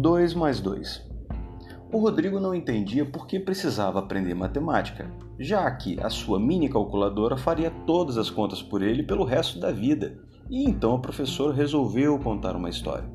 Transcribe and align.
2 0.00 0.32
mais 0.34 0.60
2. 0.60 1.04
O 1.92 1.98
Rodrigo 1.98 2.38
não 2.38 2.54
entendia 2.54 3.04
por 3.04 3.26
que 3.26 3.40
precisava 3.40 3.98
aprender 3.98 4.32
matemática, 4.32 5.10
já 5.40 5.68
que 5.72 5.98
a 6.00 6.08
sua 6.08 6.38
mini 6.38 6.68
calculadora 6.68 7.36
faria 7.36 7.68
todas 7.84 8.16
as 8.16 8.30
contas 8.30 8.62
por 8.62 8.80
ele 8.80 9.02
pelo 9.02 9.24
resto 9.24 9.58
da 9.58 9.72
vida. 9.72 10.16
E 10.48 10.62
então 10.62 10.94
o 10.94 11.00
professor 11.00 11.52
resolveu 11.52 12.16
contar 12.20 12.54
uma 12.54 12.70
história. 12.70 13.10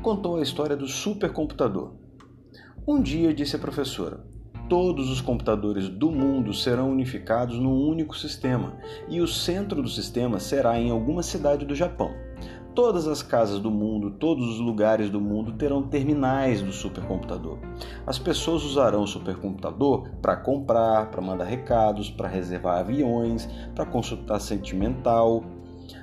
Contou 0.00 0.36
a 0.36 0.42
história 0.42 0.74
do 0.74 0.88
supercomputador. 0.88 1.92
Um 2.86 3.02
dia 3.02 3.34
disse 3.34 3.56
a 3.56 3.58
professora: 3.58 4.24
Todos 4.66 5.10
os 5.10 5.20
computadores 5.20 5.90
do 5.90 6.10
mundo 6.10 6.54
serão 6.54 6.90
unificados 6.90 7.58
num 7.58 7.86
único 7.86 8.16
sistema, 8.16 8.78
e 9.10 9.20
o 9.20 9.28
centro 9.28 9.82
do 9.82 9.88
sistema 9.90 10.40
será 10.40 10.80
em 10.80 10.90
alguma 10.90 11.22
cidade 11.22 11.66
do 11.66 11.74
Japão. 11.74 12.14
Todas 12.78 13.08
as 13.08 13.24
casas 13.24 13.58
do 13.58 13.72
mundo, 13.72 14.08
todos 14.08 14.48
os 14.50 14.60
lugares 14.60 15.10
do 15.10 15.20
mundo 15.20 15.50
terão 15.54 15.82
terminais 15.82 16.62
do 16.62 16.70
supercomputador. 16.70 17.58
As 18.06 18.20
pessoas 18.20 18.62
usarão 18.62 19.02
o 19.02 19.06
supercomputador 19.06 20.08
para 20.22 20.36
comprar, 20.36 21.10
para 21.10 21.20
mandar 21.20 21.46
recados, 21.46 22.08
para 22.08 22.28
reservar 22.28 22.78
aviões, 22.78 23.48
para 23.74 23.84
consultar 23.84 24.38
sentimental, 24.38 25.42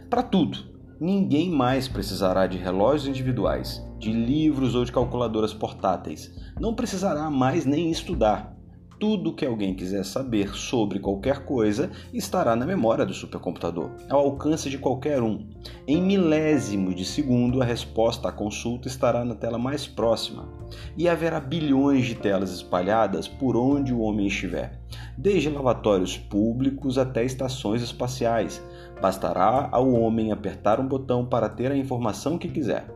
para 0.09 0.21
tudo. 0.21 0.57
Ninguém 0.99 1.49
mais 1.49 1.87
precisará 1.87 2.45
de 2.45 2.57
relógios 2.57 3.07
individuais, 3.07 3.81
de 3.97 4.11
livros 4.11 4.75
ou 4.75 4.83
de 4.83 4.91
calculadoras 4.91 5.53
portáteis. 5.53 6.35
Não 6.59 6.75
precisará 6.75 7.29
mais 7.29 7.65
nem 7.65 7.89
estudar. 7.89 8.53
Tudo 8.97 9.33
que 9.33 9.45
alguém 9.45 9.73
quiser 9.73 10.05
saber 10.05 10.55
sobre 10.55 10.99
qualquer 10.99 11.43
coisa 11.43 11.91
estará 12.13 12.55
na 12.55 12.65
memória 12.65 13.05
do 13.05 13.13
supercomputador, 13.13 13.91
ao 14.09 14.21
alcance 14.21 14.69
de 14.69 14.77
qualquer 14.77 15.21
um. 15.21 15.49
Em 15.85 16.01
milésimo 16.01 16.93
de 16.93 17.03
segundo, 17.03 17.61
a 17.61 17.65
resposta 17.65 18.29
à 18.29 18.31
consulta 18.31 18.87
estará 18.87 19.25
na 19.25 19.35
tela 19.35 19.57
mais 19.57 19.85
próxima, 19.85 20.47
e 20.95 21.09
haverá 21.09 21.41
bilhões 21.41 22.05
de 22.05 22.15
telas 22.15 22.53
espalhadas 22.53 23.27
por 23.27 23.57
onde 23.57 23.93
o 23.93 23.99
homem 23.99 24.27
estiver, 24.27 24.79
desde 25.17 25.49
lavatórios 25.49 26.17
públicos 26.17 26.97
até 26.97 27.25
estações 27.25 27.81
espaciais. 27.81 28.63
Bastará 29.01 29.67
ao 29.73 29.91
homem 29.91 30.31
apertar 30.31 30.79
um 30.79 30.87
botão 30.87 31.25
para 31.25 31.49
ter 31.49 31.69
a 31.69 31.77
informação 31.77 32.37
que 32.37 32.47
quiser. 32.47 32.89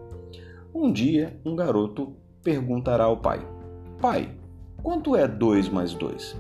Um 0.74 0.94
dia, 0.94 1.38
um 1.46 1.58
garoto 1.58 2.16
perguntará 2.42 3.04
ao 3.04 3.18
pai: 3.18 3.46
Pai, 4.00 4.39
Quanto 4.82 5.16
é 5.16 5.28
2 5.28 5.70
mais 5.70 5.94
2? 5.94 6.40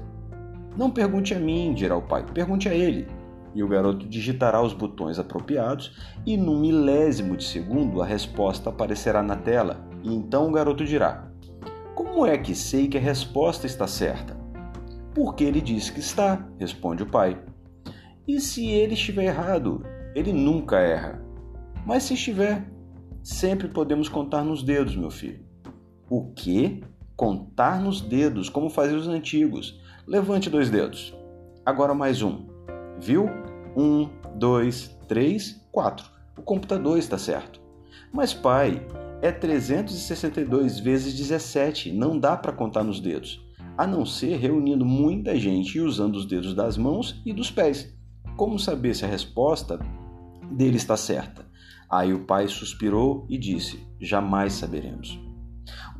Não 0.77 0.89
pergunte 0.89 1.33
a 1.33 1.39
mim, 1.39 1.73
dirá 1.73 1.97
o 1.97 2.01
pai, 2.01 2.25
pergunte 2.33 2.69
a 2.69 2.73
ele. 2.73 3.07
E 3.53 3.63
o 3.63 3.67
garoto 3.67 4.07
digitará 4.07 4.61
os 4.61 4.73
botões 4.73 5.19
apropriados 5.19 5.97
e, 6.25 6.37
num 6.37 6.59
milésimo 6.59 7.35
de 7.35 7.43
segundo, 7.43 8.01
a 8.01 8.05
resposta 8.05 8.69
aparecerá 8.69 9.23
na 9.23 9.35
tela. 9.35 9.83
E 10.03 10.13
então 10.13 10.47
o 10.47 10.51
garoto 10.51 10.85
dirá: 10.85 11.29
Como 11.95 12.25
é 12.25 12.37
que 12.37 12.55
sei 12.55 12.87
que 12.87 12.97
a 12.97 13.01
resposta 13.01 13.65
está 13.65 13.87
certa? 13.87 14.37
Porque 15.13 15.43
ele 15.43 15.59
diz 15.59 15.89
que 15.89 15.99
está, 15.99 16.47
responde 16.59 17.03
o 17.03 17.09
pai. 17.09 17.41
E 18.27 18.39
se 18.39 18.67
ele 18.67 18.93
estiver 18.93 19.25
errado? 19.25 19.83
Ele 20.15 20.31
nunca 20.31 20.79
erra. 20.79 21.21
Mas 21.85 22.03
se 22.03 22.13
estiver, 22.13 22.69
sempre 23.23 23.67
podemos 23.67 24.07
contar 24.07 24.43
nos 24.43 24.61
dedos, 24.61 24.95
meu 24.95 25.09
filho. 25.09 25.43
O 26.09 26.31
quê? 26.33 26.81
Contar 27.19 27.81
nos 27.81 27.99
dedos, 27.99 28.47
como 28.47 28.69
faziam 28.69 28.97
os 28.97 29.09
antigos. 29.09 29.77
Levante 30.07 30.49
dois 30.49 30.69
dedos. 30.69 31.13
Agora 31.65 31.93
mais 31.93 32.21
um. 32.21 32.47
Viu? 32.97 33.25
Um, 33.75 34.07
dois, 34.37 34.97
três, 35.05 35.61
quatro. 35.69 36.09
O 36.37 36.41
computador 36.41 36.97
está 36.97 37.17
certo. 37.17 37.59
Mas, 38.13 38.33
pai, 38.33 38.87
é 39.21 39.33
362 39.33 40.79
vezes 40.79 41.13
17. 41.13 41.91
Não 41.91 42.17
dá 42.17 42.37
para 42.37 42.53
contar 42.53 42.85
nos 42.85 43.01
dedos. 43.01 43.45
A 43.77 43.85
não 43.85 44.05
ser 44.05 44.37
reunindo 44.37 44.85
muita 44.85 45.37
gente 45.37 45.77
e 45.77 45.81
usando 45.81 46.15
os 46.15 46.25
dedos 46.25 46.53
das 46.53 46.77
mãos 46.77 47.21
e 47.25 47.33
dos 47.33 47.51
pés. 47.51 47.93
Como 48.37 48.57
saber 48.57 48.95
se 48.95 49.03
a 49.03 49.09
resposta 49.09 49.77
dele 50.49 50.77
está 50.77 50.95
certa? 50.95 51.45
Aí 51.89 52.13
o 52.13 52.23
pai 52.23 52.47
suspirou 52.47 53.25
e 53.27 53.37
disse: 53.37 53.77
Jamais 53.99 54.53
saberemos. 54.53 55.19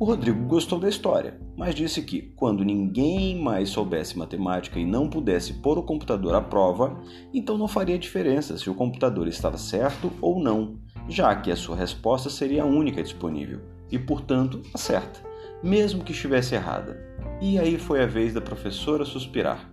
O 0.00 0.04
Rodrigo 0.06 0.46
gostou 0.46 0.80
da 0.80 0.88
história, 0.88 1.38
mas 1.54 1.74
disse 1.74 2.00
que, 2.00 2.22
quando 2.34 2.64
ninguém 2.64 3.38
mais 3.38 3.68
soubesse 3.68 4.16
matemática 4.16 4.80
e 4.80 4.84
não 4.86 5.10
pudesse 5.10 5.52
pôr 5.52 5.76
o 5.76 5.82
computador 5.82 6.34
à 6.34 6.40
prova, 6.40 6.98
então 7.34 7.58
não 7.58 7.68
faria 7.68 7.98
diferença 7.98 8.56
se 8.56 8.70
o 8.70 8.74
computador 8.74 9.28
estava 9.28 9.58
certo 9.58 10.10
ou 10.22 10.42
não, 10.42 10.78
já 11.06 11.36
que 11.36 11.50
a 11.50 11.56
sua 11.56 11.76
resposta 11.76 12.30
seria 12.30 12.62
a 12.62 12.66
única 12.66 13.02
disponível 13.02 13.60
e, 13.90 13.98
portanto, 13.98 14.62
a 14.72 14.78
certa, 14.78 15.20
mesmo 15.62 16.02
que 16.02 16.12
estivesse 16.12 16.54
errada. 16.54 16.98
E 17.38 17.58
aí 17.58 17.76
foi 17.76 18.02
a 18.02 18.06
vez 18.06 18.32
da 18.32 18.40
professora 18.40 19.04
suspirar. 19.04 19.70